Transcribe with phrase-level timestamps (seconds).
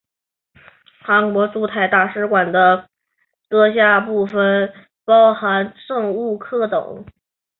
[0.99, 2.89] 韩国驻泰大使馆的
[3.51, 4.73] 辖下部门
[5.05, 7.05] 包含政务课等。